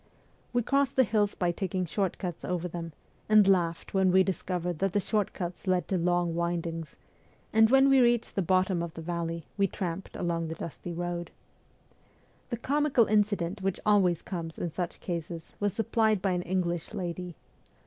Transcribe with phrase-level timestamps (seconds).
[0.51, 2.91] We crossed the hills by taking short cuts over them,
[3.29, 6.95] and laughed when we discovered that the short cuts led to long windings;
[7.53, 11.29] and when we reached the bottom of the valley, we tramped along the dusty road.
[12.49, 17.35] The comical incident which always comes in such cases was supplied by an English lady.